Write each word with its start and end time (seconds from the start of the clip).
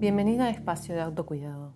Bienvenida 0.00 0.46
a 0.46 0.50
Espacio 0.50 0.94
de 0.94 1.02
Autocuidado, 1.02 1.74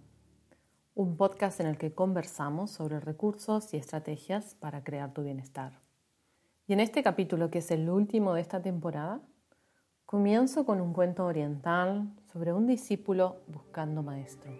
un 0.94 1.18
podcast 1.18 1.60
en 1.60 1.66
el 1.66 1.76
que 1.76 1.94
conversamos 1.94 2.70
sobre 2.70 2.98
recursos 2.98 3.74
y 3.74 3.76
estrategias 3.76 4.54
para 4.54 4.82
crear 4.82 5.12
tu 5.12 5.22
bienestar. 5.22 5.82
Y 6.66 6.72
en 6.72 6.80
este 6.80 7.02
capítulo, 7.02 7.50
que 7.50 7.58
es 7.58 7.70
el 7.70 7.90
último 7.90 8.32
de 8.32 8.40
esta 8.40 8.62
temporada, 8.62 9.20
comienzo 10.06 10.64
con 10.64 10.80
un 10.80 10.94
cuento 10.94 11.26
oriental 11.26 12.14
sobre 12.32 12.54
un 12.54 12.66
discípulo 12.66 13.42
buscando 13.46 14.02
maestro. 14.02 14.50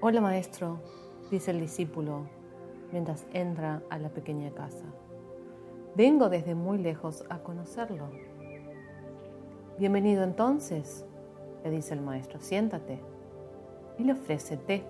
Hola 0.00 0.20
maestro, 0.20 0.80
dice 1.30 1.52
el 1.52 1.60
discípulo 1.60 2.26
mientras 2.90 3.24
entra 3.32 3.80
a 3.90 3.98
la 4.00 4.08
pequeña 4.08 4.50
casa. 4.50 4.86
Vengo 5.96 6.28
desde 6.28 6.56
muy 6.56 6.78
lejos 6.78 7.24
a 7.28 7.38
conocerlo. 7.38 8.08
Bienvenido 9.78 10.24
entonces, 10.24 11.06
le 11.62 11.70
dice 11.70 11.94
el 11.94 12.00
maestro, 12.00 12.40
siéntate. 12.40 12.98
Y 13.96 14.02
le 14.02 14.14
ofrece 14.14 14.56
té. 14.56 14.82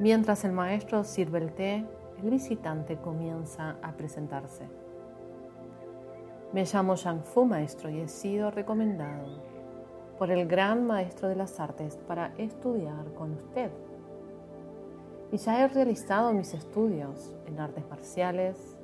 Mientras 0.00 0.46
el 0.46 0.52
maestro 0.52 1.04
sirve 1.04 1.40
el 1.40 1.52
té, 1.52 1.84
el 2.22 2.30
visitante 2.30 2.96
comienza 2.96 3.76
a 3.82 3.92
presentarse. 3.92 4.66
Me 6.54 6.64
llamo 6.64 6.94
Yang 6.94 7.22
Fu, 7.24 7.44
maestro, 7.44 7.90
y 7.90 8.00
he 8.00 8.08
sido 8.08 8.50
recomendado 8.50 9.42
por 10.18 10.30
el 10.30 10.48
gran 10.48 10.86
maestro 10.86 11.28
de 11.28 11.36
las 11.36 11.60
artes 11.60 11.98
para 12.08 12.32
estudiar 12.38 13.12
con 13.12 13.32
usted 13.32 13.70
y 15.34 15.36
ya 15.36 15.64
he 15.64 15.66
realizado 15.66 16.32
mis 16.32 16.54
estudios 16.54 17.34
en 17.46 17.58
artes 17.58 17.84
marciales 17.90 18.78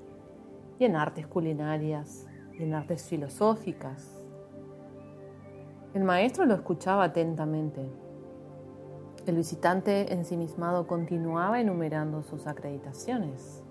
y 0.81 0.85
en 0.85 0.97
artes 0.97 1.29
culinarias 1.29 2.27
y 2.59 2.65
en 2.65 2.75
artes 2.75 3.05
filosóficas. 3.05 4.27
El 5.95 6.03
maestro 6.03 6.47
lo 6.47 6.55
escuchaba 6.55 7.05
atentamente. 7.05 7.89
El 9.27 9.37
visitante 9.37 10.13
ensimismado 10.13 10.89
continuaba 10.89 11.61
enumerando 11.61 12.25
sus 12.25 12.49
acreditaciones. 12.49 13.63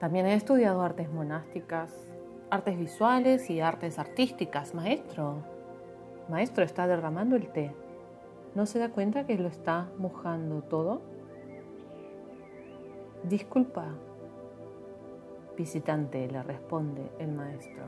También 0.00 0.24
he 0.24 0.32
estudiado 0.32 0.80
artes 0.80 1.12
monásticas, 1.12 1.92
artes 2.48 2.78
visuales 2.78 3.50
y 3.50 3.60
artes 3.60 3.98
artísticas. 3.98 4.74
Maestro, 4.74 5.42
maestro 6.30 6.64
está 6.64 6.86
derramando 6.86 7.36
el 7.36 7.52
té. 7.52 7.74
¿No 8.54 8.64
se 8.64 8.78
da 8.78 8.88
cuenta 8.88 9.26
que 9.26 9.36
lo 9.36 9.48
está 9.48 9.90
mojando 9.98 10.62
todo? 10.62 11.15
Disculpa, 13.28 13.88
visitante, 15.56 16.28
le 16.28 16.44
responde 16.44 17.10
el 17.18 17.32
maestro. 17.32 17.82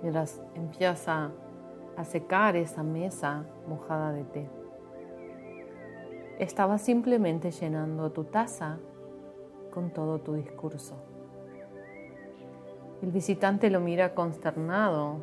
Mientras 0.00 0.42
empieza 0.54 1.30
a 1.94 2.04
secar 2.04 2.56
esa 2.56 2.82
mesa 2.82 3.44
mojada 3.68 4.12
de 4.12 4.24
té. 4.24 4.48
Estaba 6.38 6.78
simplemente 6.78 7.50
llenando 7.50 8.10
tu 8.10 8.24
taza 8.24 8.78
con 9.70 9.90
todo 9.90 10.18
tu 10.18 10.32
discurso. 10.32 10.94
El 13.02 13.10
visitante 13.10 13.68
lo 13.68 13.80
mira 13.80 14.14
consternado, 14.14 15.16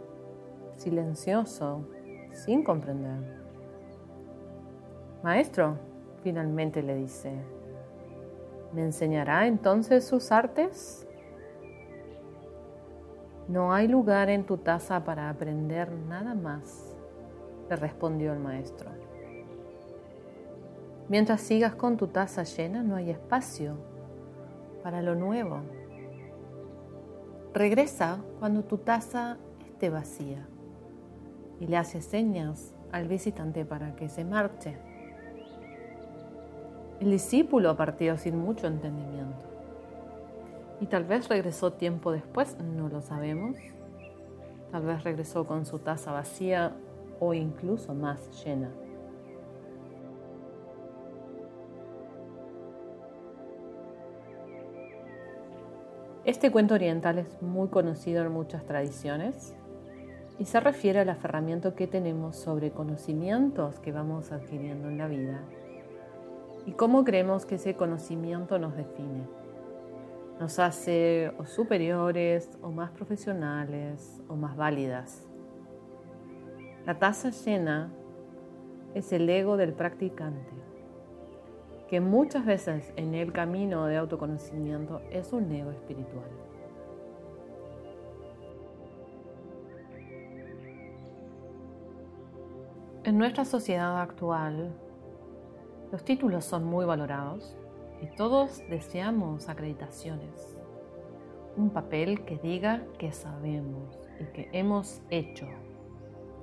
silencioso, 0.75 1.87
sin 2.31 2.63
comprender. 2.63 3.41
Maestro, 5.23 5.77
finalmente 6.21 6.83
le 6.83 6.93
dice, 6.93 7.33
¿Me 8.73 8.83
enseñará 8.83 9.47
entonces 9.47 10.05
sus 10.05 10.31
artes? 10.31 11.07
No 13.47 13.73
hay 13.73 13.87
lugar 13.87 14.29
en 14.29 14.45
tu 14.45 14.57
taza 14.57 15.03
para 15.03 15.29
aprender 15.29 15.91
nada 15.91 16.33
más, 16.33 16.95
le 17.69 17.75
respondió 17.75 18.31
el 18.31 18.39
maestro. 18.39 18.89
Mientras 21.09 21.41
sigas 21.41 21.75
con 21.75 21.97
tu 21.97 22.07
taza 22.07 22.43
llena, 22.43 22.83
no 22.83 22.95
hay 22.95 23.09
espacio 23.09 23.75
para 24.81 25.01
lo 25.01 25.15
nuevo. 25.15 25.59
Regresa 27.53 28.19
cuando 28.39 28.63
tu 28.63 28.77
taza 28.77 29.37
esté 29.67 29.89
vacía 29.89 30.47
y 31.59 31.67
le 31.67 31.75
hace 31.75 32.01
señas 32.01 32.73
al 32.93 33.09
visitante 33.09 33.65
para 33.65 33.95
que 33.97 34.07
se 34.07 34.23
marche. 34.23 34.77
El 37.01 37.09
discípulo 37.09 37.75
partió 37.75 38.15
sin 38.15 38.37
mucho 38.37 38.67
entendimiento. 38.67 39.43
Y 40.81 40.85
tal 40.85 41.03
vez 41.03 41.29
regresó 41.29 41.73
tiempo 41.73 42.11
después, 42.11 42.55
no 42.59 42.89
lo 42.89 43.01
sabemos. 43.01 43.57
Tal 44.71 44.85
vez 44.85 45.03
regresó 45.03 45.47
con 45.47 45.65
su 45.65 45.79
taza 45.79 46.11
vacía 46.11 46.75
o 47.19 47.33
incluso 47.33 47.95
más 47.95 48.45
llena. 48.45 48.69
Este 56.23 56.51
cuento 56.51 56.75
oriental 56.75 57.17
es 57.17 57.41
muy 57.41 57.69
conocido 57.69 58.23
en 58.23 58.31
muchas 58.31 58.63
tradiciones 58.63 59.55
y 60.37 60.45
se 60.45 60.59
refiere 60.59 60.99
al 60.99 61.09
aferramiento 61.09 61.73
que 61.73 61.87
tenemos 61.87 62.35
sobre 62.35 62.69
conocimientos 62.69 63.79
que 63.79 63.91
vamos 63.91 64.31
adquiriendo 64.31 64.87
en 64.87 64.99
la 64.99 65.07
vida 65.07 65.41
y 66.65 66.73
cómo 66.73 67.03
creemos 67.03 67.45
que 67.45 67.55
ese 67.55 67.75
conocimiento 67.75 68.59
nos 68.59 68.75
define. 68.75 69.27
Nos 70.39 70.59
hace 70.59 71.31
superiores 71.45 72.49
o 72.61 72.71
más 72.71 72.91
profesionales 72.91 74.21
o 74.27 74.35
más 74.35 74.55
válidas. 74.55 75.27
La 76.85 76.97
taza 76.97 77.29
llena 77.29 77.91
es 78.95 79.13
el 79.13 79.29
ego 79.29 79.55
del 79.55 79.73
practicante, 79.73 80.51
que 81.87 82.01
muchas 82.01 82.45
veces 82.45 82.91
en 82.95 83.13
el 83.13 83.31
camino 83.31 83.85
de 83.85 83.97
autoconocimiento 83.97 85.01
es 85.11 85.31
un 85.31 85.51
ego 85.51 85.71
espiritual. 85.71 86.29
En 93.03 93.17
nuestra 93.17 93.45
sociedad 93.45 93.99
actual, 93.99 94.73
los 95.91 96.05
títulos 96.05 96.45
son 96.45 96.63
muy 96.63 96.85
valorados 96.85 97.55
y 98.01 98.07
todos 98.15 98.63
deseamos 98.69 99.49
acreditaciones. 99.49 100.57
Un 101.57 101.69
papel 101.69 102.23
que 102.23 102.37
diga 102.37 102.83
que 102.97 103.11
sabemos 103.11 103.99
y 104.19 104.25
que 104.31 104.49
hemos 104.53 105.01
hecho. 105.09 105.47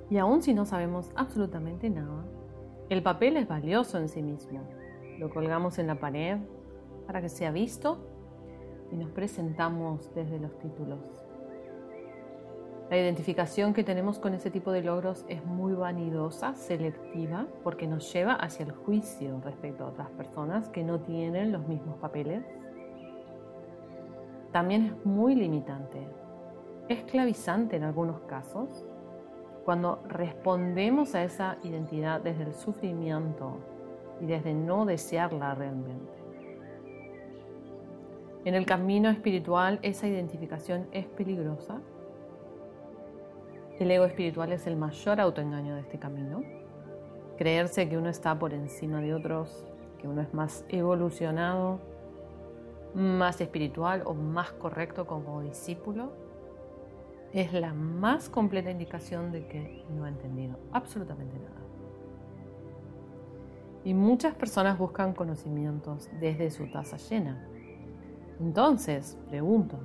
Y 0.09 0.17
aun 0.17 0.43
si 0.43 0.53
no 0.53 0.65
sabemos 0.65 1.11
absolutamente 1.15 1.89
nada, 1.89 2.25
el 2.89 3.01
papel 3.01 3.37
es 3.37 3.47
valioso 3.47 3.97
en 3.97 4.07
sí 4.07 4.21
mismo. 4.21 4.61
Lo 5.17 5.29
colgamos 5.31 5.79
en 5.79 5.87
la 5.87 5.99
pared 5.99 6.37
para 7.07 7.21
que 7.21 7.29
sea 7.29 7.51
visto 7.51 7.97
y 8.91 8.95
nos 8.95 9.09
presentamos 9.11 10.13
desde 10.13 10.39
los 10.39 10.57
títulos. 10.59 11.28
La 12.89 12.97
identificación 12.97 13.75
que 13.75 13.83
tenemos 13.83 14.17
con 14.17 14.33
ese 14.33 14.49
tipo 14.49 14.71
de 14.71 14.81
logros 14.81 15.23
es 15.27 15.45
muy 15.45 15.73
vanidosa, 15.73 16.55
selectiva, 16.55 17.45
porque 17.63 17.85
nos 17.85 18.11
lleva 18.11 18.33
hacia 18.33 18.65
el 18.65 18.71
juicio 18.71 19.39
respecto 19.43 19.83
a 19.83 19.89
otras 19.89 20.09
personas 20.09 20.69
que 20.69 20.83
no 20.83 20.99
tienen 20.99 21.51
los 21.51 21.67
mismos 21.67 21.97
papeles. 21.97 22.43
También 24.51 24.85
es 24.85 25.05
muy 25.05 25.35
limitante, 25.35 26.07
esclavizante 26.87 27.75
en 27.75 27.83
algunos 27.83 28.21
casos, 28.21 28.83
cuando 29.65 30.01
respondemos 30.07 31.13
a 31.13 31.23
esa 31.23 31.57
identidad 31.61 32.21
desde 32.21 32.41
el 32.41 32.55
sufrimiento 32.55 33.59
y 34.19 34.25
desde 34.25 34.55
no 34.55 34.85
desearla 34.85 35.53
realmente. 35.53 36.11
En 38.45 38.55
el 38.55 38.65
camino 38.65 39.11
espiritual 39.11 39.77
esa 39.83 40.07
identificación 40.07 40.87
es 40.91 41.05
peligrosa 41.05 41.81
el 43.79 43.91
ego 43.91 44.05
espiritual 44.05 44.51
es 44.51 44.67
el 44.67 44.75
mayor 44.75 45.21
autoengaño 45.21 45.75
de 45.75 45.81
este 45.81 45.99
camino. 45.99 46.43
Creerse 47.37 47.87
que 47.87 47.97
uno 47.97 48.09
está 48.09 48.37
por 48.37 48.53
encima 48.53 48.99
de 48.99 49.13
otros, 49.13 49.65
que 49.99 50.07
uno 50.07 50.21
es 50.21 50.33
más 50.33 50.65
evolucionado, 50.67 51.79
más 52.93 53.39
espiritual 53.39 54.03
o 54.05 54.13
más 54.13 54.51
correcto 54.51 55.07
como 55.07 55.41
discípulo, 55.41 56.11
es 57.33 57.53
la 57.53 57.73
más 57.73 58.27
completa 58.27 58.71
indicación 58.71 59.31
de 59.31 59.45
que 59.47 59.85
no 59.95 60.05
ha 60.05 60.09
entendido 60.09 60.57
absolutamente 60.71 61.37
nada. 61.37 61.61
Y 63.85 63.93
muchas 63.93 64.35
personas 64.35 64.77
buscan 64.77 65.13
conocimientos 65.13 66.09
desde 66.19 66.51
su 66.51 66.69
taza 66.69 66.97
llena. 66.97 67.47
Entonces, 68.39 69.17
pregunto, 69.29 69.79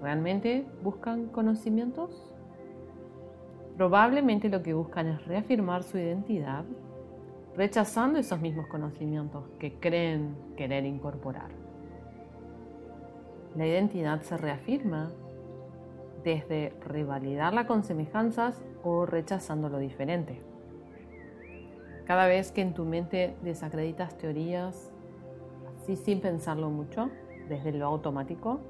¿realmente 0.00 0.66
buscan 0.82 1.26
conocimientos? 1.26 2.35
Probablemente 3.76 4.48
lo 4.48 4.62
que 4.62 4.72
buscan 4.72 5.06
es 5.06 5.26
reafirmar 5.26 5.82
su 5.82 5.98
identidad, 5.98 6.64
rechazando 7.54 8.18
esos 8.18 8.40
mismos 8.40 8.66
conocimientos 8.68 9.44
que 9.58 9.74
creen 9.78 10.34
querer 10.56 10.86
incorporar. 10.86 11.50
La 13.54 13.66
identidad 13.66 14.22
se 14.22 14.36
reafirma 14.38 15.10
desde 16.24 16.74
revalidar 16.80 17.52
la 17.52 17.66
con 17.66 17.84
semejanzas 17.84 18.64
o 18.82 19.04
rechazando 19.04 19.68
lo 19.68 19.78
diferente. 19.78 20.40
Cada 22.06 22.26
vez 22.26 22.52
que 22.52 22.62
en 22.62 22.72
tu 22.72 22.84
mente 22.84 23.36
desacreditas 23.42 24.16
teorías, 24.16 24.90
así 25.74 25.96
sin 25.96 26.20
pensarlo 26.20 26.70
mucho, 26.70 27.10
desde 27.48 27.72
lo 27.72 27.86
automático, 27.86 28.60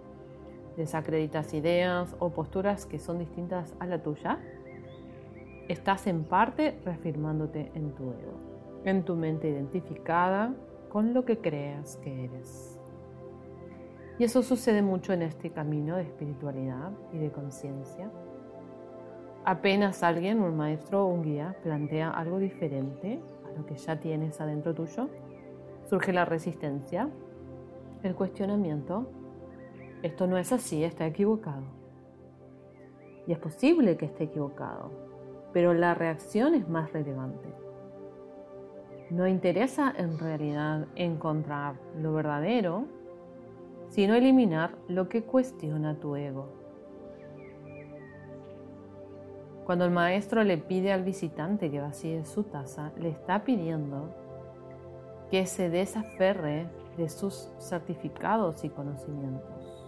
desacreditas 0.77 1.55
ideas 1.55 2.17
o 2.19 2.31
posturas 2.31 2.87
que 2.87 2.99
son 2.99 3.19
distintas 3.19 3.75
a 3.79 3.87
la 3.87 4.03
tuya, 4.03 4.39
estás 5.69 6.07
en 6.07 6.25
parte 6.25 6.79
reafirmándote 6.85 7.71
en 7.75 7.93
tu 7.95 8.05
ego, 8.05 8.41
en 8.85 9.05
tu 9.05 9.17
mente 9.17 9.49
identificada 9.49 10.55
con 10.89 11.13
lo 11.13 11.25
que 11.25 11.39
creas 11.39 11.97
que 11.99 12.25
eres. 12.25 12.81
Y 14.19 14.25
eso 14.25 14.43
sucede 14.43 14.81
mucho 14.81 15.13
en 15.13 15.23
este 15.23 15.51
camino 15.51 15.97
de 15.97 16.03
espiritualidad 16.03 16.93
y 17.13 17.19
de 17.19 17.31
conciencia. 17.31 18.11
Apenas 19.45 20.03
alguien, 20.03 20.41
un 20.41 20.57
maestro 20.57 21.05
o 21.05 21.09
un 21.09 21.23
guía, 21.23 21.55
plantea 21.63 22.11
algo 22.11 22.39
diferente 22.39 23.21
a 23.47 23.59
lo 23.59 23.67
que 23.67 23.77
ya 23.77 24.01
tienes 24.01 24.41
adentro 24.41 24.75
tuyo, 24.75 25.09
surge 25.85 26.13
la 26.13 26.25
resistencia, 26.25 27.11
el 28.03 28.15
cuestionamiento. 28.15 29.07
Esto 30.03 30.27
no 30.27 30.39
es 30.39 30.51
así, 30.53 30.83
está 30.83 31.07
equivocado. 31.07 31.63
Y 33.27 33.33
es 33.33 33.39
posible 33.39 33.97
que 33.97 34.07
esté 34.07 34.25
equivocado, 34.25 34.91
pero 35.57 35.73
la 35.73 35.95
reacción 35.95 36.55
es 36.55 36.69
más 36.69 36.93
relevante. 36.93 37.49
No 39.09 39.27
interesa 39.27 39.91
en 39.97 40.19
realidad 40.19 40.87
encontrar 40.97 41.77
lo 41.99 42.13
verdadero, 42.13 42.85
sino 43.89 44.15
eliminar 44.15 44.77
lo 44.87 45.09
que 45.09 45.23
cuestiona 45.23 45.99
tu 45.99 46.15
ego. 46.15 46.53
Cuando 49.65 49.87
el 49.87 49.93
maestro 49.93 50.45
le 50.45 50.59
pide 50.59 50.93
al 50.93 51.05
visitante 51.05 51.71
que 51.71 51.81
vacíe 51.81 52.27
su 52.27 52.43
taza, 52.43 52.93
le 52.99 53.09
está 53.09 53.43
pidiendo 53.43 54.15
que 55.31 55.47
se 55.47 55.71
desaferre 55.71 56.67
de 56.99 57.09
sus 57.09 57.51
certificados 57.59 58.63
y 58.63 58.69
conocimientos, 58.69 59.83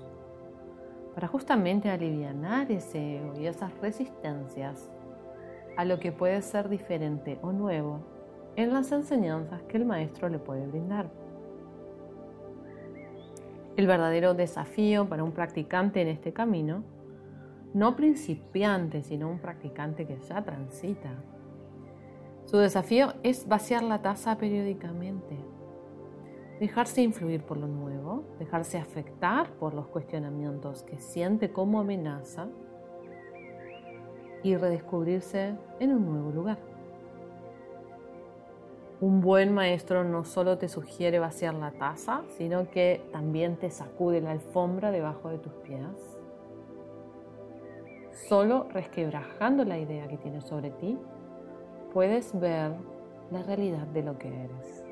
para 1.14 1.28
justamente 1.28 1.90
aliviar 1.90 2.70
ese 2.70 3.18
ego 3.18 3.38
y 3.38 3.46
esas 3.46 3.70
resistencias 3.82 4.90
a 5.78 5.84
lo 5.84 6.00
que 6.00 6.10
puede 6.10 6.42
ser 6.42 6.68
diferente 6.68 7.38
o 7.40 7.52
nuevo 7.52 8.00
en 8.56 8.72
las 8.72 8.90
enseñanzas 8.90 9.62
que 9.62 9.76
el 9.76 9.84
maestro 9.84 10.28
le 10.28 10.40
puede 10.40 10.66
brindar. 10.66 11.08
El 13.76 13.86
verdadero 13.86 14.34
desafío 14.34 15.08
para 15.08 15.22
un 15.22 15.30
practicante 15.30 16.02
en 16.02 16.08
este 16.08 16.32
camino, 16.32 16.82
no 17.74 17.94
principiante, 17.94 19.04
sino 19.04 19.30
un 19.30 19.38
practicante 19.38 20.04
que 20.04 20.18
ya 20.18 20.42
transita, 20.42 21.10
su 22.44 22.56
desafío 22.56 23.14
es 23.22 23.46
vaciar 23.46 23.84
la 23.84 24.02
taza 24.02 24.36
periódicamente, 24.36 25.38
dejarse 26.58 27.02
influir 27.02 27.44
por 27.44 27.56
lo 27.56 27.68
nuevo, 27.68 28.24
dejarse 28.40 28.78
afectar 28.78 29.52
por 29.60 29.74
los 29.74 29.86
cuestionamientos 29.86 30.82
que 30.82 30.98
siente 30.98 31.52
como 31.52 31.78
amenaza 31.78 32.48
y 34.42 34.56
redescubrirse 34.56 35.54
en 35.80 35.92
un 35.92 36.06
nuevo 36.06 36.30
lugar. 36.30 36.58
Un 39.00 39.20
buen 39.20 39.52
maestro 39.54 40.02
no 40.02 40.24
solo 40.24 40.58
te 40.58 40.68
sugiere 40.68 41.20
vaciar 41.20 41.54
la 41.54 41.70
taza, 41.70 42.22
sino 42.36 42.68
que 42.68 43.00
también 43.12 43.56
te 43.56 43.70
sacude 43.70 44.20
la 44.20 44.32
alfombra 44.32 44.90
debajo 44.90 45.28
de 45.28 45.38
tus 45.38 45.52
pies. 45.52 46.18
Solo 48.28 48.66
resquebrajando 48.72 49.64
la 49.64 49.78
idea 49.78 50.08
que 50.08 50.16
tienes 50.16 50.44
sobre 50.44 50.70
ti, 50.70 50.98
puedes 51.92 52.38
ver 52.38 52.72
la 53.30 53.42
realidad 53.44 53.86
de 53.86 54.02
lo 54.02 54.18
que 54.18 54.28
eres. 54.28 54.84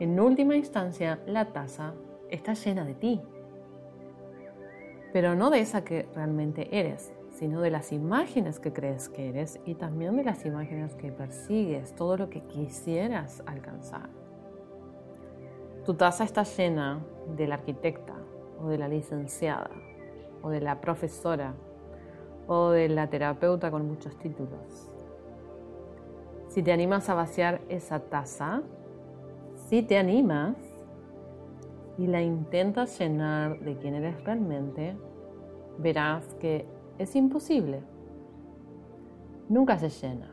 En 0.00 0.18
última 0.18 0.56
instancia, 0.56 1.20
la 1.26 1.52
taza 1.52 1.92
está 2.30 2.54
llena 2.54 2.84
de 2.84 2.94
ti, 2.94 3.20
pero 5.12 5.34
no 5.34 5.50
de 5.50 5.60
esa 5.60 5.84
que 5.84 6.08
realmente 6.14 6.68
eres, 6.78 7.12
sino 7.38 7.60
de 7.60 7.70
las 7.70 7.92
imágenes 7.92 8.58
que 8.58 8.72
crees 8.72 9.10
que 9.10 9.28
eres 9.28 9.60
y 9.66 9.74
también 9.74 10.16
de 10.16 10.24
las 10.24 10.46
imágenes 10.46 10.94
que 10.94 11.12
persigues, 11.12 11.94
todo 11.94 12.16
lo 12.16 12.30
que 12.30 12.40
quisieras 12.42 13.42
alcanzar. 13.44 14.08
Tu 15.84 15.92
taza 15.94 16.24
está 16.24 16.44
llena 16.44 17.04
de 17.36 17.46
la 17.46 17.56
arquitecta 17.56 18.14
o 18.58 18.68
de 18.68 18.78
la 18.78 18.88
licenciada 18.88 19.70
o 20.42 20.48
de 20.48 20.62
la 20.62 20.80
profesora 20.80 21.54
o 22.46 22.70
de 22.70 22.88
la 22.88 23.08
terapeuta 23.10 23.70
con 23.70 23.86
muchos 23.86 24.16
títulos. 24.18 24.90
Si 26.48 26.62
te 26.62 26.72
animas 26.72 27.10
a 27.10 27.14
vaciar 27.14 27.60
esa 27.68 28.00
taza, 28.00 28.62
si 29.68 29.82
te 29.82 29.98
animas 29.98 30.56
y 31.98 32.06
la 32.06 32.22
intentas 32.22 32.98
llenar 32.98 33.60
de 33.60 33.76
quien 33.76 33.94
eres 33.94 34.24
realmente, 34.24 34.96
verás 35.78 36.24
que 36.40 36.66
es 36.98 37.16
imposible. 37.16 37.82
Nunca 39.48 39.78
se 39.78 39.90
llena, 39.90 40.30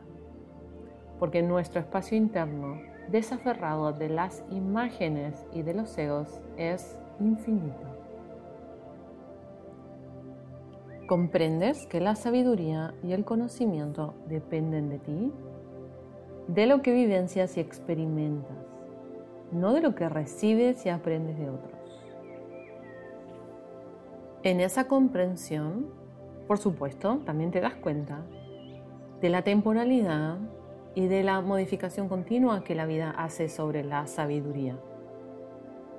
porque 1.18 1.42
nuestro 1.42 1.80
espacio 1.80 2.16
interno, 2.16 2.80
desaferrado 3.10 3.92
de 3.92 4.08
las 4.08 4.42
imágenes 4.50 5.44
y 5.52 5.62
de 5.62 5.74
los 5.74 5.96
egos, 5.98 6.40
es 6.56 6.98
infinito. 7.20 7.94
¿Comprendes 11.06 11.86
que 11.86 12.00
la 12.00 12.16
sabiduría 12.16 12.94
y 13.02 13.12
el 13.12 13.24
conocimiento 13.24 14.14
dependen 14.26 14.88
de 14.88 14.98
ti? 14.98 15.32
De 16.48 16.66
lo 16.66 16.80
que 16.80 16.92
vivencias 16.92 17.56
y 17.56 17.60
experimentas, 17.60 18.56
no 19.52 19.74
de 19.74 19.82
lo 19.82 19.94
que 19.94 20.08
recibes 20.08 20.84
y 20.86 20.88
aprendes 20.88 21.38
de 21.38 21.50
otros. 21.50 21.72
En 24.42 24.60
esa 24.60 24.88
comprensión 24.88 25.86
por 26.46 26.58
supuesto, 26.58 27.20
también 27.24 27.50
te 27.50 27.60
das 27.60 27.74
cuenta 27.74 28.22
de 29.20 29.30
la 29.30 29.42
temporalidad 29.42 30.38
y 30.94 31.06
de 31.06 31.22
la 31.22 31.40
modificación 31.40 32.08
continua 32.08 32.62
que 32.62 32.74
la 32.74 32.86
vida 32.86 33.10
hace 33.10 33.48
sobre 33.48 33.82
la 33.82 34.06
sabiduría. 34.06 34.78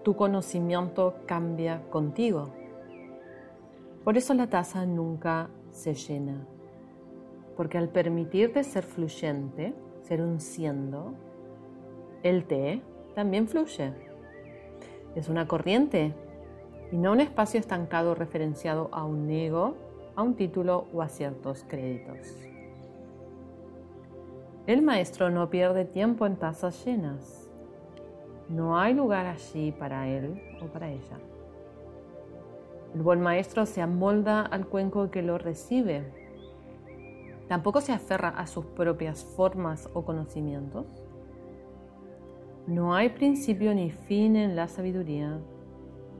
Tu 0.03 0.15
conocimiento 0.15 1.15
cambia 1.25 1.81
contigo. 1.89 2.49
Por 4.03 4.17
eso 4.17 4.33
la 4.35 4.47
taza 4.47 4.85
nunca 4.85 5.49
se 5.71 5.95
llena. 5.95 6.45
Porque 7.57 7.77
al 7.77 7.89
permitirte 7.89 8.63
ser 8.63 8.83
fluyente, 8.83 9.73
ser 10.03 10.21
un 10.21 10.39
siendo, 10.39 11.13
el 12.21 12.45
té 12.45 12.81
también 13.15 13.47
fluye. 13.47 13.93
Es 15.15 15.29
una 15.29 15.47
corriente 15.47 16.13
y 16.91 16.97
no 16.97 17.13
un 17.13 17.21
espacio 17.21 17.59
estancado 17.59 18.13
referenciado 18.13 18.89
a 18.91 19.03
un 19.03 19.29
ego 19.31 19.75
a 20.15 20.23
un 20.23 20.35
título 20.35 20.85
o 20.93 21.01
a 21.01 21.09
ciertos 21.09 21.63
créditos. 21.67 22.17
El 24.67 24.81
maestro 24.81 25.29
no 25.29 25.49
pierde 25.49 25.85
tiempo 25.85 26.25
en 26.25 26.37
tazas 26.37 26.83
llenas. 26.85 27.49
No 28.49 28.79
hay 28.79 28.93
lugar 28.93 29.25
allí 29.25 29.71
para 29.71 30.07
él 30.07 30.41
o 30.61 30.67
para 30.67 30.89
ella. 30.89 31.19
El 32.93 33.01
buen 33.01 33.21
maestro 33.21 33.65
se 33.65 33.81
amolda 33.81 34.41
al 34.41 34.67
cuenco 34.67 35.11
que 35.11 35.21
lo 35.21 35.37
recibe. 35.37 36.03
Tampoco 37.47 37.81
se 37.81 37.91
aferra 37.91 38.29
a 38.29 38.47
sus 38.47 38.65
propias 38.65 39.23
formas 39.23 39.89
o 39.93 40.03
conocimientos. 40.03 40.85
No 42.65 42.95
hay 42.95 43.09
principio 43.09 43.75
ni 43.75 43.91
fin 43.91 44.35
en 44.35 44.55
la 44.55 44.67
sabiduría 44.67 45.39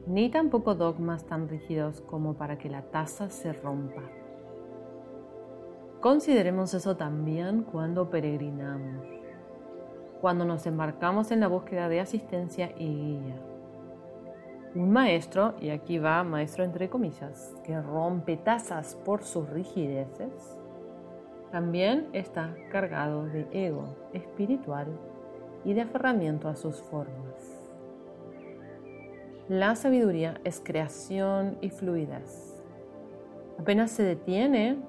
ni 0.07 0.29
tampoco 0.29 0.75
dogmas 0.75 1.25
tan 1.25 1.49
rígidos 1.49 2.01
como 2.01 2.35
para 2.35 2.57
que 2.57 2.69
la 2.69 2.83
taza 2.83 3.29
se 3.29 3.53
rompa. 3.53 4.03
Consideremos 5.99 6.73
eso 6.75 6.95
también 6.95 7.63
cuando 7.63 8.09
peregrinamos, 8.09 9.07
cuando 10.21 10.45
nos 10.45 10.67
embarcamos 10.67 11.31
en 11.31 11.39
la 11.39 11.47
búsqueda 11.47 11.89
de 11.89 11.99
asistencia 11.99 12.71
y 12.77 12.93
guía. 12.93 13.41
Un 14.75 14.91
maestro, 14.91 15.55
y 15.59 15.69
aquí 15.69 15.97
va 15.97 16.23
maestro 16.23 16.63
entre 16.63 16.89
comillas, 16.89 17.55
que 17.63 17.81
rompe 17.81 18.37
tazas 18.37 18.95
por 18.95 19.23
sus 19.23 19.49
rigideces, 19.49 20.57
también 21.51 22.09
está 22.11 22.53
cargado 22.69 23.25
de 23.25 23.47
ego 23.51 23.95
espiritual 24.13 24.87
y 25.63 25.73
de 25.73 25.81
aferramiento 25.81 26.49
a 26.49 26.55
sus 26.55 26.81
formas. 26.83 27.64
La 29.49 29.75
sabiduría 29.75 30.41
es 30.43 30.59
creación 30.59 31.59
y 31.61 31.69
fluidez. 31.69 32.63
Apenas 33.59 33.91
se 33.91 34.01
detiene, 34.01 34.79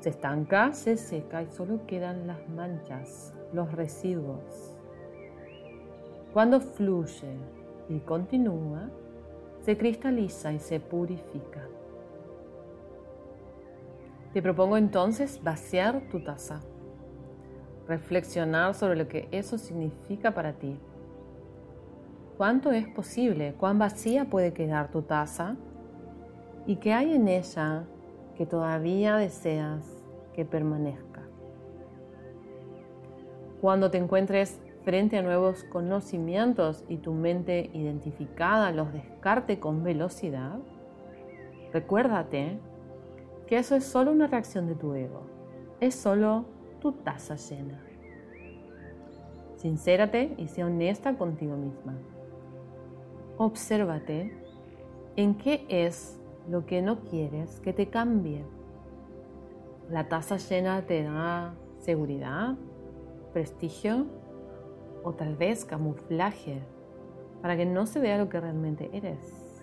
se 0.00 0.08
estanca, 0.08 0.72
se 0.72 0.96
seca 0.96 1.44
y 1.44 1.46
solo 1.46 1.86
quedan 1.86 2.26
las 2.26 2.48
manchas, 2.48 3.32
los 3.52 3.70
residuos. 3.70 4.74
Cuando 6.32 6.60
fluye 6.60 7.36
y 7.88 8.00
continúa, 8.00 8.90
se 9.60 9.78
cristaliza 9.78 10.52
y 10.52 10.58
se 10.58 10.80
purifica. 10.80 11.68
Te 14.32 14.42
propongo 14.42 14.76
entonces 14.76 15.40
vaciar 15.40 16.08
tu 16.10 16.24
taza, 16.24 16.62
reflexionar 17.86 18.74
sobre 18.74 18.96
lo 18.96 19.06
que 19.06 19.28
eso 19.30 19.56
significa 19.56 20.34
para 20.34 20.54
ti. 20.54 20.76
¿Cuánto 22.36 22.72
es 22.72 22.88
posible? 22.88 23.54
¿Cuán 23.54 23.78
vacía 23.78 24.24
puede 24.24 24.52
quedar 24.52 24.90
tu 24.90 25.02
taza? 25.02 25.54
¿Y 26.66 26.76
qué 26.76 26.92
hay 26.92 27.14
en 27.14 27.28
ella 27.28 27.84
que 28.36 28.44
todavía 28.44 29.16
deseas 29.16 30.02
que 30.32 30.44
permanezca? 30.44 31.22
Cuando 33.60 33.92
te 33.92 33.98
encuentres 33.98 34.60
frente 34.82 35.16
a 35.16 35.22
nuevos 35.22 35.62
conocimientos 35.64 36.84
y 36.88 36.96
tu 36.96 37.12
mente 37.12 37.70
identificada 37.72 38.72
los 38.72 38.92
descarte 38.92 39.60
con 39.60 39.84
velocidad, 39.84 40.58
recuérdate 41.72 42.58
que 43.46 43.58
eso 43.58 43.76
es 43.76 43.84
solo 43.84 44.10
una 44.10 44.26
reacción 44.26 44.66
de 44.66 44.74
tu 44.74 44.92
ego, 44.94 45.22
es 45.78 45.94
solo 45.94 46.46
tu 46.80 46.92
taza 46.92 47.36
llena. 47.36 47.80
Sincérate 49.54 50.34
y 50.36 50.48
sea 50.48 50.66
honesta 50.66 51.16
contigo 51.16 51.56
misma. 51.56 51.96
Obsérvate 53.36 54.32
en 55.16 55.34
qué 55.34 55.66
es 55.68 56.20
lo 56.48 56.66
que 56.66 56.82
no 56.82 57.00
quieres 57.00 57.58
que 57.60 57.72
te 57.72 57.88
cambie. 57.88 58.44
La 59.90 60.08
taza 60.08 60.36
llena 60.36 60.86
te 60.86 61.02
da 61.02 61.54
seguridad, 61.80 62.54
prestigio 63.32 64.06
o 65.02 65.12
tal 65.12 65.36
vez 65.36 65.64
camuflaje 65.64 66.62
para 67.42 67.56
que 67.56 67.66
no 67.66 67.86
se 67.86 67.98
vea 67.98 68.18
lo 68.18 68.28
que 68.28 68.40
realmente 68.40 68.88
eres. 68.92 69.62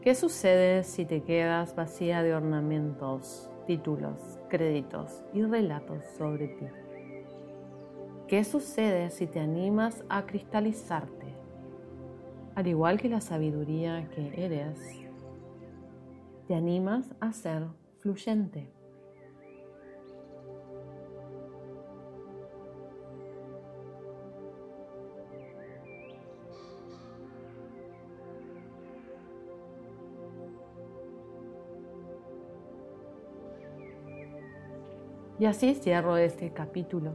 ¿Qué 0.00 0.14
sucede 0.14 0.82
si 0.82 1.04
te 1.04 1.22
quedas 1.22 1.76
vacía 1.76 2.22
de 2.22 2.34
ornamentos, 2.34 3.50
títulos, 3.66 4.38
créditos 4.48 5.22
y 5.32 5.42
relatos 5.42 6.04
sobre 6.18 6.48
ti? 6.48 6.66
¿Qué 8.28 8.44
sucede 8.44 9.10
si 9.10 9.26
te 9.26 9.40
animas 9.40 10.02
a 10.08 10.26
cristalizarte, 10.26 11.23
al 12.54 12.66
igual 12.66 13.00
que 13.00 13.08
la 13.08 13.20
sabiduría 13.20 14.08
que 14.10 14.44
eres? 14.44 14.78
Te 16.46 16.54
animas 16.54 17.14
a 17.20 17.32
ser 17.32 17.64
fluyente. 17.98 18.70
Y 35.36 35.46
así 35.46 35.74
cierro 35.74 36.16
este 36.16 36.52
capítulo 36.52 37.12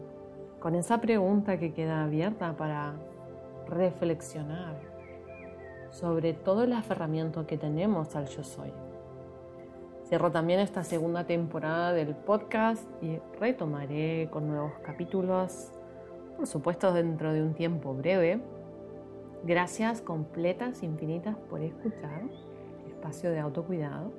con 0.60 0.76
esa 0.76 1.00
pregunta 1.00 1.58
que 1.58 1.72
queda 1.72 2.04
abierta 2.04 2.58
para 2.58 2.96
reflexionar 3.68 4.89
sobre 5.90 6.34
todo 6.34 6.64
el 6.64 6.74
aferramiento 6.74 7.46
que 7.48 7.58
tenemos 7.58 8.16
al 8.16 8.28
yo 8.28 8.44
soy. 8.44 8.72
Cierro 10.08 10.32
también 10.32 10.60
esta 10.60 10.84
segunda 10.84 11.26
temporada 11.26 11.94
del 11.94 12.16
podcast 12.16 12.84
y 13.02 13.20
retomaré 13.40 14.28
con 14.32 14.48
nuevos 14.48 14.74
capítulos, 14.84 15.72
por 16.36 16.48
supuesto 16.48 16.94
dentro 16.94 17.32
de 17.34 17.44
un 17.44 17.54
tiempo 17.54 17.94
breve. 17.94 18.40
Gracias 19.44 20.02
completas, 20.02 20.84
infinitas 20.84 21.36
por 21.50 21.62
escuchar 21.62 22.24
espacio 22.88 23.32
de 23.32 23.40
autocuidado 23.40 24.12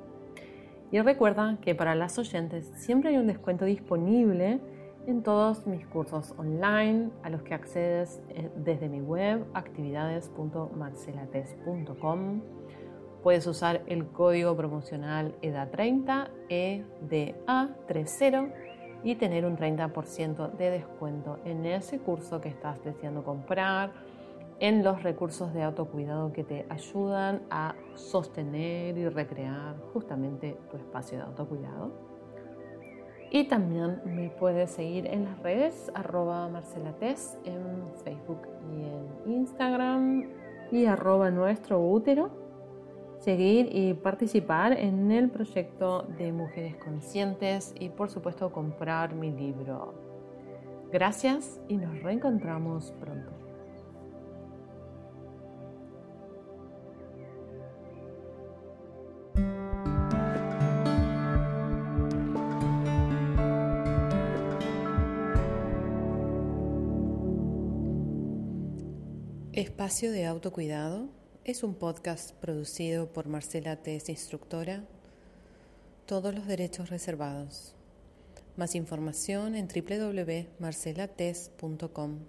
y 0.90 1.00
recuerda 1.00 1.58
que 1.60 1.74
para 1.74 1.94
las 1.94 2.18
oyentes 2.18 2.70
siempre 2.74 3.10
hay 3.10 3.16
un 3.16 3.26
descuento 3.26 3.64
disponible 3.64 4.60
en 5.06 5.22
todos 5.22 5.66
mis 5.66 5.86
cursos 5.86 6.34
online 6.38 7.10
a 7.22 7.30
los 7.30 7.42
que 7.42 7.54
accedes 7.54 8.20
eh, 8.30 8.50
desde 8.56 8.88
mi 8.88 9.00
web 9.00 9.46
actividades.marcelates.com. 9.54 12.42
Puedes 13.22 13.46
usar 13.46 13.82
el 13.86 14.08
código 14.08 14.56
promocional 14.56 15.36
EDA30, 15.42 16.30
EDA30 16.48 18.52
y 19.02 19.14
tener 19.16 19.44
un 19.44 19.56
30% 19.56 20.56
de 20.56 20.70
descuento 20.70 21.38
en 21.44 21.66
ese 21.66 21.98
curso 21.98 22.40
que 22.40 22.48
estás 22.48 22.82
deseando 22.84 23.24
comprar 23.24 23.92
en 24.58 24.84
los 24.84 25.02
recursos 25.02 25.52
de 25.54 25.62
autocuidado 25.62 26.32
que 26.32 26.44
te 26.44 26.66
ayudan 26.68 27.42
a 27.50 27.74
sostener 27.94 28.96
y 28.96 29.08
recrear 29.08 29.76
justamente 29.92 30.56
tu 30.70 30.76
espacio 30.76 31.18
de 31.18 31.24
autocuidado. 31.24 32.09
Y 33.30 33.44
también 33.44 34.00
me 34.04 34.28
puedes 34.30 34.72
seguir 34.72 35.06
en 35.06 35.24
las 35.24 35.38
redes 35.40 35.90
arroba 35.94 36.48
marcelates 36.48 37.38
en 37.44 37.62
Facebook 38.02 38.42
y 38.72 39.28
en 39.28 39.32
Instagram 39.32 40.28
y 40.72 40.86
arroba 40.86 41.30
nuestro 41.30 41.80
útero. 41.80 42.30
Seguir 43.20 43.68
y 43.70 43.94
participar 43.94 44.72
en 44.72 45.12
el 45.12 45.30
proyecto 45.30 46.02
de 46.18 46.32
Mujeres 46.32 46.76
Conscientes 46.76 47.74
y 47.78 47.90
por 47.90 48.10
supuesto 48.10 48.50
comprar 48.50 49.14
mi 49.14 49.30
libro. 49.30 49.94
Gracias 50.90 51.60
y 51.68 51.76
nos 51.76 52.02
reencontramos 52.02 52.92
pronto. 52.98 53.49
Espacio 69.60 70.10
de 70.10 70.24
Autocuidado 70.24 71.10
es 71.44 71.62
un 71.62 71.74
podcast 71.74 72.32
producido 72.36 73.12
por 73.12 73.28
Marcela 73.28 73.76
Tess, 73.76 74.08
instructora. 74.08 74.86
Todos 76.06 76.34
los 76.34 76.46
derechos 76.46 76.88
reservados. 76.88 77.74
Más 78.56 78.74
información 78.74 79.54
en 79.54 79.68
www.marcelates.com. 79.68 82.20